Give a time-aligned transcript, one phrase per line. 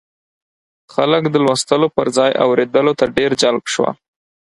[0.93, 3.93] خلک د لوستلو پر ځای اورېدلو ته ډېر جلب شول.